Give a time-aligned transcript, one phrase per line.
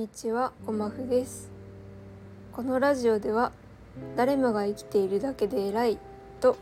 [0.00, 1.50] にちはごまふです。
[2.54, 3.52] このラジオでは
[4.16, 5.98] 誰もが生きているだけで偉い
[6.40, 6.56] と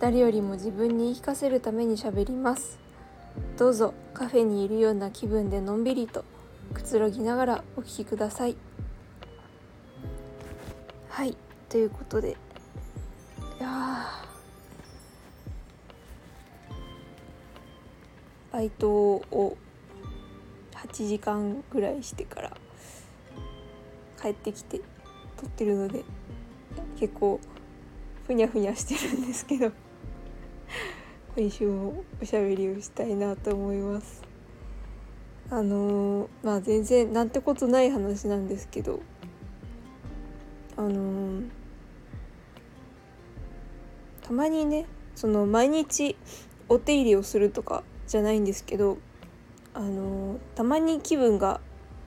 [0.00, 2.78] 誰よりも自分に言い聞かせるためにしゃべります。
[3.56, 6.26] どうぞカフェにいるような気分でのんびりと
[6.74, 8.54] くつろぎながらお聞きください。
[11.08, 11.34] はい
[11.70, 12.36] ということで。
[13.58, 14.04] いや
[18.52, 19.56] バイトを
[20.74, 22.56] 8時間ぐらいしてから
[24.20, 24.80] 帰ってきて
[25.36, 26.04] 撮ってるので
[26.98, 27.40] 結構
[28.26, 29.72] ふにゃふにゃしてるんですけど
[31.36, 34.22] 今週もおしゃべりをしたいなと思います。
[35.50, 39.00] あのー、まあ全然なんてことない話なんですけど
[40.76, 41.48] あのー、
[44.20, 46.16] たまにねその毎日
[46.68, 48.98] お手入れをするとかじゃないんですけど
[49.72, 51.60] あのたまに気分が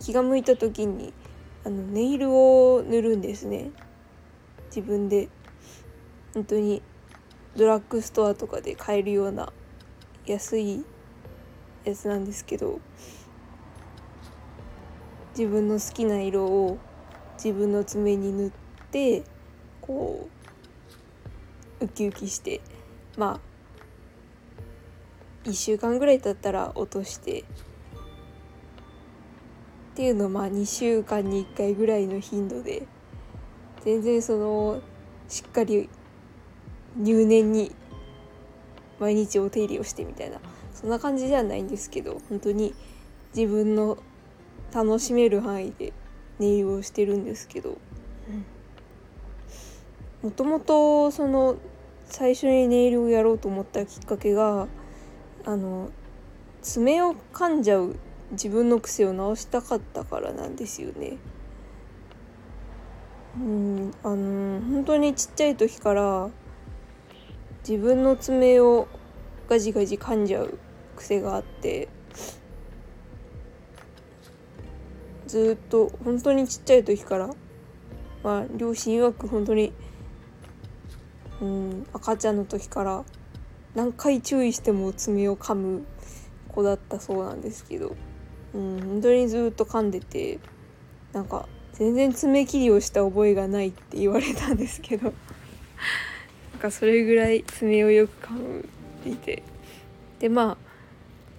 [0.00, 1.12] 気が向いた時に
[1.66, 3.72] あのネイルを塗るんですね。
[4.66, 5.28] 自分で。
[6.32, 6.82] 本当に
[7.56, 9.50] ドラッグストアとかで買えるような
[10.26, 10.84] 安い
[11.84, 12.78] やつなんですけど
[15.30, 16.76] 自分の好きな色を
[17.42, 18.50] 自分の爪に塗っ
[18.90, 19.24] て
[19.80, 20.28] こ
[21.80, 22.60] うウキウキして
[23.16, 23.40] ま
[25.44, 27.44] あ1週間ぐらい経ったら落として
[29.96, 32.86] っていうのをまあ2週間に1回ぐらいの頻度で
[33.82, 34.82] 全然その
[35.26, 35.88] しっかり
[36.98, 37.74] 入念に
[39.00, 40.38] 毎日お手入れをしてみたいな
[40.74, 42.74] そんな感じじゃないんですけど本当に
[43.34, 43.96] 自分の
[44.74, 45.94] 楽しめる範囲で
[46.40, 47.78] ネイルをしてるんですけど
[50.22, 51.56] もともとその
[52.04, 54.68] 最初にネイルをやろうと思ったきっかけが
[55.46, 55.88] あの
[56.60, 57.96] 爪を噛んじゃう
[58.32, 61.18] 自分の癖を直したかったからなんですよね。
[63.36, 66.30] うんあの本当にちっちゃい時から
[67.68, 68.88] 自分の爪を
[69.48, 70.58] ガジガジ噛んじゃう
[70.96, 71.88] 癖があって
[75.26, 77.30] ずっと本当にちっちゃい時から
[78.22, 79.72] まあ両親曰く本当に
[81.42, 83.04] うん赤ちゃんの時から
[83.74, 85.84] 何回注意しても爪を噛む
[86.48, 87.94] 子だったそうなんですけど、
[88.56, 90.38] うん、本当にずっと噛んでて
[91.12, 95.12] なんか全然爪切りをした覚えがないって言われたんですけど
[96.52, 98.64] なんかそれぐらい爪をよく噛むっ
[99.04, 99.42] ていて。
[100.18, 100.56] でま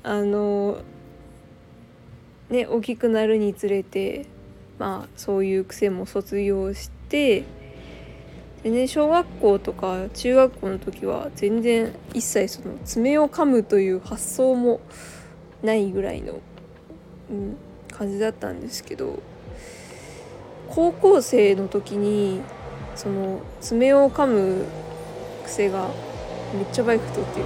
[0.04, 0.78] ああの
[2.50, 4.28] ね大きくなるにつれて
[4.78, 7.44] まあそういう癖も卒業して
[8.64, 14.80] でね小学校とか中学校の時は全然一切その爪を噛むという発想も
[15.64, 16.40] ないぐらいの、
[17.30, 17.58] うん、
[17.92, 19.20] 感じだったんですけど
[20.70, 22.42] 高校生の時に
[22.96, 24.66] その爪を噛む
[25.46, 25.90] 癖が
[26.54, 27.46] めっちゃバイク通ってる。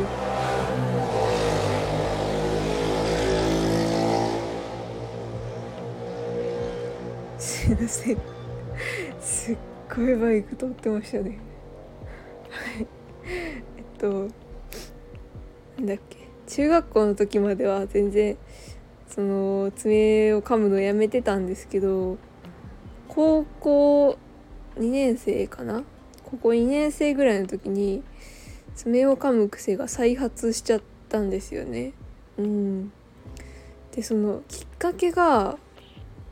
[7.38, 8.18] すいません。
[9.20, 9.58] すっ
[9.96, 11.40] ごいバイク通ってましたね。
[12.50, 12.88] はい。
[13.78, 14.28] えっと
[15.78, 16.18] なんだっけ。
[16.48, 18.38] 中学校の時までは全然
[19.14, 22.18] その爪を噛むのやめてたんですけど
[23.10, 24.18] 高校
[24.78, 25.84] 2年生かな？
[26.24, 28.04] 高校2年生ぐらいの時に
[28.74, 31.92] 爪を噛む癖が再発しちゃったんですよね。
[32.38, 32.94] うん。
[33.92, 35.58] でそのきっかけが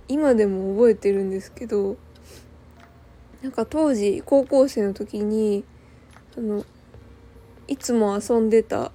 [0.07, 1.97] 今でも覚えてるんですけど
[3.41, 5.65] なんか当時高校生の時に
[6.37, 6.65] あの
[7.67, 8.93] いつも遊んでた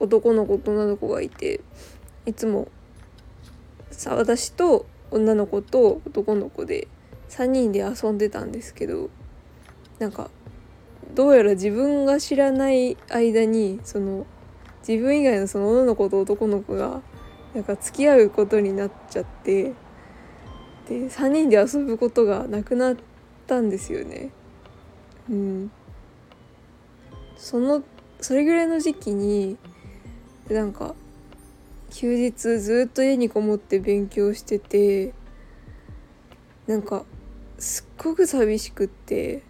[0.00, 1.60] 男の子女の子がいて
[2.26, 2.66] いつも
[3.90, 6.88] さ私と女の子と男の子で
[7.30, 9.10] 3人で遊んでたんですけど
[9.98, 10.30] なんか
[11.14, 14.26] どうやら自分が知らない間にその
[14.86, 17.02] 自分以外のその女の子と男の子が
[17.54, 19.72] なんか付き合うことになっちゃって
[20.88, 22.96] で3人で遊ぶことがなくなっ
[23.46, 24.30] たんですよね。
[25.28, 25.70] うん、
[27.36, 27.82] その
[28.20, 29.58] それぐらいの時期に
[30.48, 30.94] なんか
[31.90, 35.14] 休日ずっと家にこもって勉強してて
[36.66, 37.04] なんか
[37.58, 39.42] すっごく寂しくって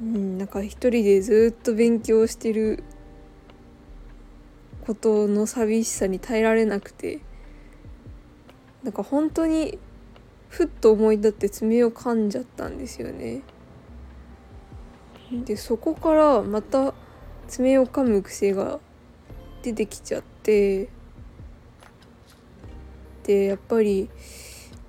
[0.00, 2.82] うんなんか一人でずっと勉強してる
[4.86, 7.20] ことの寂しさに耐えられなくて
[8.82, 9.78] なんか本当に
[10.48, 13.42] ふっと思い立って爪を噛んじゃったんですよね。
[15.30, 16.92] でそこからまた
[17.48, 18.80] 爪を噛む癖が
[19.62, 20.44] 出てきちゃってっ
[23.22, 24.10] てやっぱり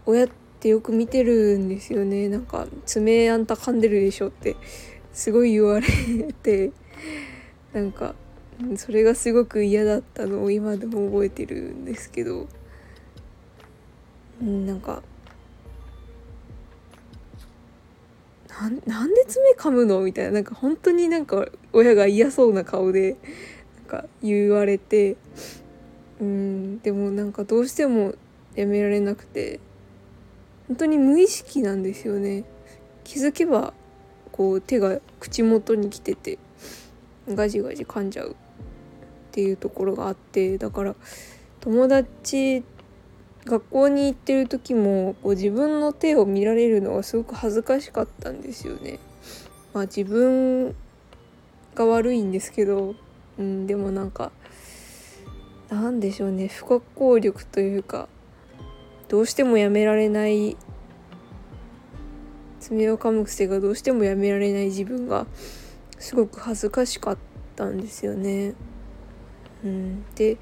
[0.05, 0.29] 親っ
[0.59, 2.27] てよく見てるんですよね。
[2.29, 4.55] なんか爪あんた噛んでるでしょって
[5.13, 5.87] すごい言われ
[6.41, 6.71] て
[7.73, 8.15] なんか
[8.75, 12.47] それがすごく嫌だったのを今でも覚えてるんですけど。
[14.41, 15.03] なんか
[18.49, 20.01] なんなんで爪噛むの？
[20.01, 23.15] みたいななんか本当になんか親が嫌そうな顔で
[23.93, 25.15] か言われて
[26.19, 28.15] うんでもなんかどうしても
[28.55, 29.59] やめられなくて
[30.67, 32.43] 本当に無意識なんですよね
[33.03, 33.73] 気づけば
[34.31, 36.39] こう手が口元に来てて
[37.27, 38.35] ガジガジ噛んじゃうっ
[39.31, 40.95] ていうところがあってだから
[41.61, 42.63] 友達
[43.45, 48.99] 学校に行ってる時もこう自分の手を見られるのがすごく恥ずかしかったんですよね。
[49.73, 50.73] まあ、自分
[51.75, 52.95] が悪いんですけど、
[53.37, 54.31] うん、でもなんか
[55.69, 58.07] なんでしょうね不可抗力というか
[59.07, 60.55] どうしてもやめられない
[62.59, 65.25] 爪を噛む癖がどうしてもやめられない自分が
[65.99, 67.17] すごく恥ずかしかっ
[67.55, 68.53] たんですよね。
[69.63, 70.37] うん、で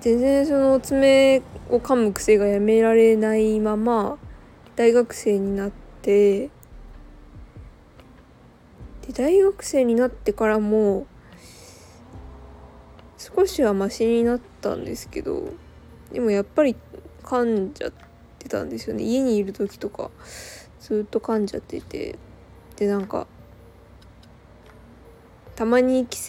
[0.00, 4.18] 全然その爪を噛む癖がやめられないまま
[4.76, 5.70] 大学生になっ
[6.02, 6.50] て
[9.12, 11.06] 大学生になってからも
[13.18, 15.52] 少しはマシになったんですけど
[16.12, 16.76] でもやっぱり
[17.22, 17.92] 噛んじゃっ
[18.38, 19.04] てたんですよね。
[19.04, 20.10] 家にいる時とか
[20.80, 22.18] ずっと噛んじゃってて
[22.76, 23.26] でなんか
[25.54, 26.24] たまに帰省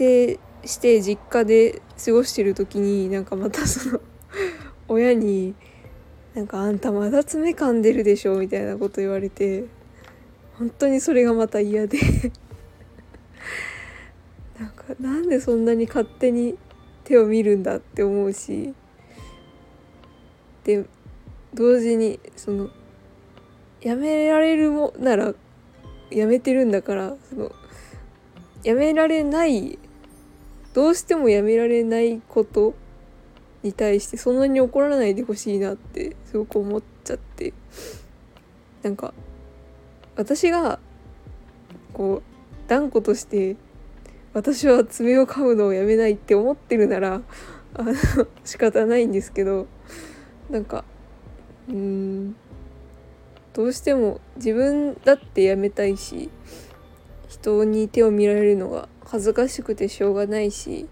[0.67, 4.01] して実家で過ごしてる時になんかまたその
[4.89, 5.55] 親に
[6.35, 9.65] 「なんかあんたまだ爪噛んでるでしょ」みたいなこと言われて
[10.57, 11.97] 本当にそれがまた嫌で。
[15.01, 16.57] なんでそんなに勝手に
[17.03, 18.73] 手を見るんだって思うし
[20.63, 20.85] で
[21.53, 22.69] 同時にその
[23.81, 25.33] やめられるもなら
[26.11, 27.51] やめてるんだからその
[28.63, 29.79] やめられない
[30.73, 32.75] どうしてもやめられないこと
[33.63, 37.53] に対してそんなに怒らないでほしいなってすごく思っちゃって。
[38.83, 39.13] なんか
[40.15, 40.79] 私が
[41.93, 43.55] こう断固として
[44.33, 47.21] 私は爪を噛むのをやめないって思ってるなら
[47.73, 47.93] あの
[48.45, 49.67] 仕方ないんですけど
[50.49, 50.85] なんか
[51.69, 52.35] うん
[53.53, 56.29] どうしても自分だってやめたいし
[57.27, 60.87] 人に手を見られるのが恥ずかしくてしょうがないし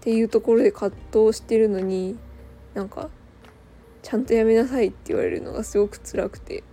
[0.00, 2.16] っていうところで葛藤してるのに
[2.74, 3.10] なんか
[4.02, 6.64] ちゃんとやめなさいって言われるのがすごく辛くて、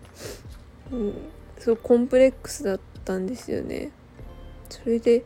[0.92, 1.13] うん、
[1.60, 3.92] そうコンプレックスだったんですよね。
[4.69, 5.25] それで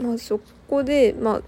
[0.00, 1.42] まあそこでまあ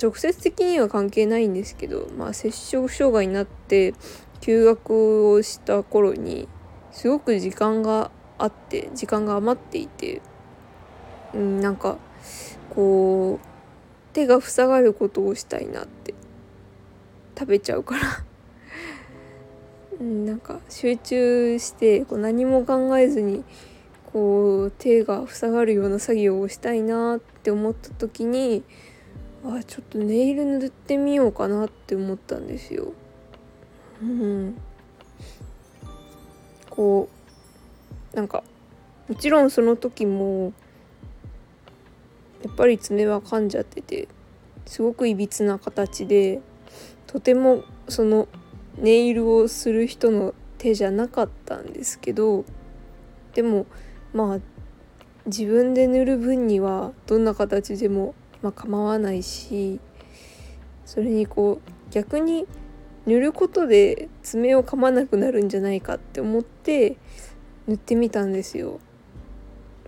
[0.00, 3.94] 直接的には関係ないんですけど、まあ、摂食障害になって
[4.40, 6.48] 休学をした頃に
[6.92, 10.20] すごく時間があって時間が余っていて
[11.36, 11.98] うん、なんか
[12.70, 13.46] こう
[14.14, 16.14] 手が塞がることをしたいなって
[17.38, 18.02] 食べちゃうから。
[20.00, 23.44] うん、なんか集中してこう何も考えずに
[24.12, 28.64] こう手が塞がるような作業をしたいなってって思った時に
[29.44, 32.92] あちょっとネイル塗ってみようかなって思ったんですよ。
[34.02, 34.60] うん、
[36.68, 37.08] こ
[38.12, 38.42] うなんか
[39.08, 40.52] もちろんその時も
[42.42, 44.08] やっぱり爪は噛んじゃってて
[44.66, 46.40] すごくいびつな形で
[47.06, 48.26] とてもその
[48.76, 52.44] ネイルをする人の手じゃなかったんですけど
[53.34, 53.66] でも
[54.12, 54.40] まあ
[55.26, 59.80] 自分で塗る分にはどんな形でも、まあ、構わないし
[60.84, 62.46] それにこう逆に
[63.06, 66.96] 塗ることで爪を噛まなくなるんじゃないかって思って
[67.66, 68.80] 塗ってみたんですよ。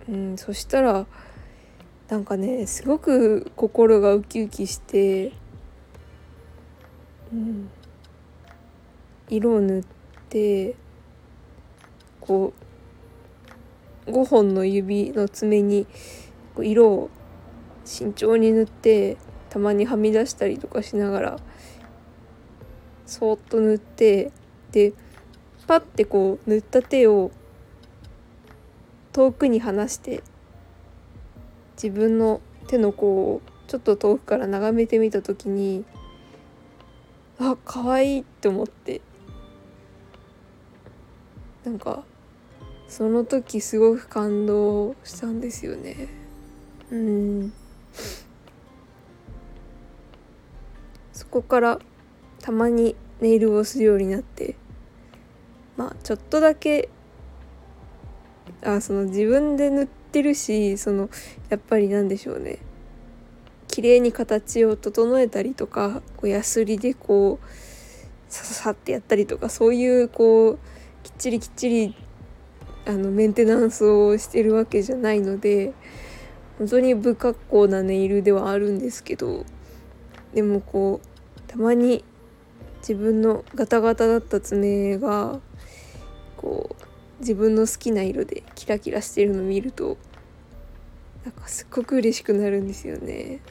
[0.09, 1.05] うん、そしたら
[2.09, 5.33] なんかねすごく心がウキウキして、
[7.31, 7.69] うん、
[9.29, 9.83] 色を塗っ
[10.29, 10.75] て
[12.19, 12.68] こう
[14.09, 15.85] 5本の指の爪に
[16.55, 17.09] こう色を
[17.85, 19.17] 慎重に塗って
[19.49, 21.39] たまにはみ出したりとかしながら
[23.05, 24.31] そーっと塗って
[24.71, 24.93] で
[25.67, 27.31] パッてこう塗った手を
[29.13, 30.23] 遠くに離して
[31.81, 35.85] 自分の手の甲をちょっと遠くから眺めてみた時に
[37.39, 39.01] あ可愛いって思って。
[41.63, 42.03] なんか
[42.89, 46.07] その時すごく感動したんですよね。
[46.91, 47.53] うん。
[51.13, 51.79] そこから
[52.41, 54.55] たまにネイルをするようになって
[55.77, 56.89] まあちょっとだけ
[58.63, 61.09] あその自分で塗ってるしその
[61.49, 62.59] やっぱりなんでしょうね。
[63.67, 67.45] 綺麗に形を整えたりとかこうヤスリでこう
[68.27, 70.59] さささってやったりとかそういうこう
[71.03, 71.95] きっちりきっちり
[72.85, 75.73] あのメンテナンスをしてるわけじゃないので
[76.57, 79.45] 本当に不格好なネイルではあるんですけど
[80.33, 82.03] でもこうたまに
[82.79, 85.39] 自分のガタガタだった爪が
[86.37, 89.97] こう自分の好きな色でキラキラしてるの見ると
[91.25, 93.41] なんかすっごく嬉しくなるんですよね。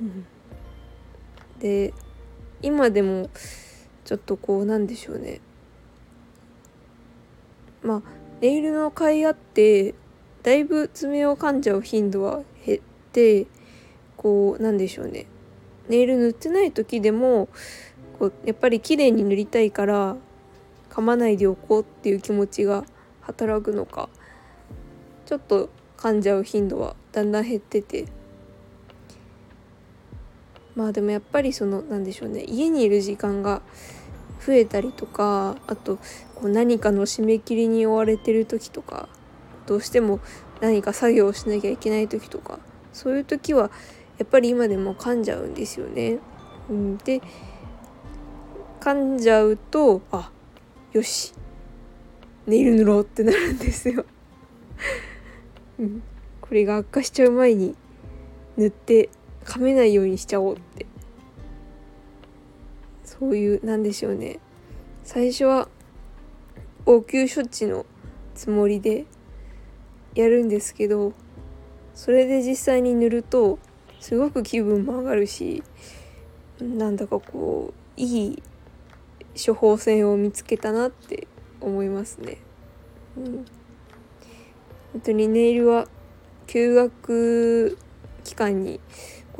[0.00, 0.26] うん、
[1.60, 1.92] で
[2.62, 3.28] 今でも
[4.04, 5.40] ちょっとこうなんでしょうね
[7.86, 8.02] まあ
[8.40, 9.94] ネイルの甲斐あって
[10.42, 12.80] だいぶ爪を噛んじゃう頻度は減っ
[13.12, 13.46] て
[14.16, 15.26] こうなんでしょうね。
[15.88, 17.48] ネイル塗ってない時でも
[18.18, 20.16] こうやっぱり綺麗に塗りたいから
[20.90, 22.84] 噛まないでおこうっていう気持ちが
[23.20, 24.08] 働くのか
[25.26, 28.06] ちょっと噛んじゃう頻度はだんだん減ってて。
[30.74, 32.44] まあでもやっぱりそのなんでしょうね。
[32.44, 33.62] 家にいる時間が
[34.44, 35.96] 増えたりとかあと
[36.34, 39.08] こう何かの締め切りに追われてる時とか
[39.66, 40.20] どうしても
[40.60, 42.58] 何か作業をしなきゃいけない時とか
[42.92, 43.70] そういう時は
[44.18, 46.18] やっぱり今でも噛んじゃうんですよね。
[46.70, 47.20] うん、で
[48.80, 50.30] 噛んじゃうとあ
[50.92, 51.34] よし
[52.46, 54.04] ネイル塗ろうってなるんですよ
[55.78, 56.02] うん、
[56.40, 57.74] これが悪化しちゃう前に
[58.56, 59.10] 塗って
[59.44, 60.86] 噛めないようにしちゃおうって
[63.18, 64.38] そういうなんでしょうね
[65.04, 65.68] 最初は
[66.84, 67.86] 応急処置の
[68.34, 69.06] つもりで
[70.14, 71.12] やるんですけど
[71.94, 73.58] それで実際に塗ると
[74.00, 75.62] すごく気分も上がるし
[76.60, 78.42] なんだかこういい
[79.36, 81.26] 処方箋を見つけたなって
[81.60, 82.38] 思いますね。
[83.16, 83.24] うん、
[84.92, 85.88] 本当にネイルは
[86.46, 87.78] 休学
[88.24, 88.80] 期間に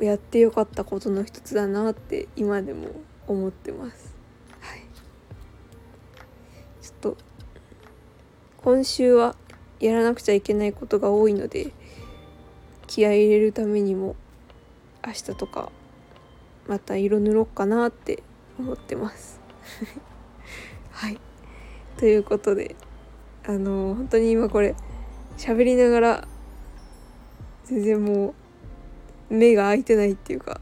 [0.00, 2.88] やってよかったことの一つだなって今でも
[3.26, 4.14] 思ってます。
[4.61, 4.80] はい、
[6.83, 7.16] ちょっと
[8.59, 9.37] 今週は
[9.80, 11.73] やらなくちゃいけないことが多いので
[12.87, 14.16] 気合い入れるためにも
[15.06, 15.71] 明日とか
[16.66, 18.23] また色塗ろうかなって
[18.59, 19.40] 思ってます。
[20.90, 21.18] はい
[21.97, 22.75] ということで
[23.45, 24.75] あの本当に今これ
[25.37, 26.28] 喋りながら
[27.64, 28.35] 全然も
[29.30, 30.61] う目が開いてないっていうか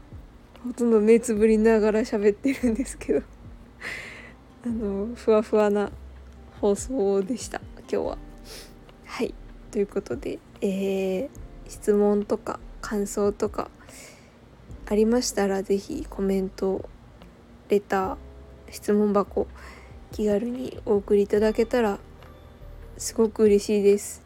[0.65, 3.21] ほとんど目つぶりながら喋ってるんですけど。
[4.65, 5.91] あのふわふわな
[6.59, 7.61] 放送でした。
[7.81, 8.17] 今日は。
[9.05, 9.35] はい。
[9.69, 11.29] ということで、えー、
[11.67, 13.69] 質問とか感想とか
[14.87, 16.89] ありましたら是非コメント
[17.69, 18.17] レター
[18.71, 19.45] 質問箱
[20.11, 21.99] 気軽にお送りいただけたら
[22.97, 24.23] すごく嬉しいです。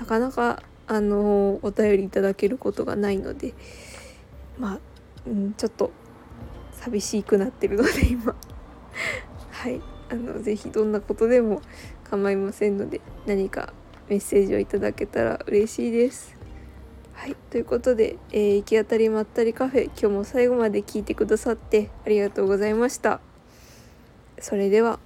[0.00, 3.54] なかなかあのお便りいただけることがないので
[4.60, 4.80] まあ、
[5.26, 5.90] うん、ちょっと
[6.72, 8.34] 寂しくなってるので今。
[9.50, 9.80] はい。
[10.10, 11.62] あの是非どんなことでも
[12.04, 13.72] 構いませんので何か
[14.08, 16.36] メッセージをいただけたら嬉しいです。
[17.12, 17.36] はい。
[17.50, 23.20] ということで、えー、行き当たりまったりカフェ今日も最後まで聞いてくださってありがとうございました。
[24.38, 24.98] それでは。